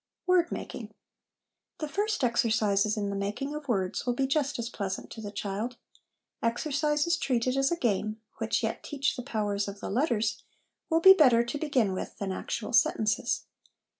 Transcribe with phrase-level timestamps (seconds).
[0.25, 0.95] Word making.
[1.77, 5.29] The first exercises in the making of words will be just as pleasant to the
[5.31, 5.77] child.
[6.41, 10.41] Exercises treated as a game, which yet teach the powers of the letters,
[10.89, 13.43] will be better to begin with than actual sentences.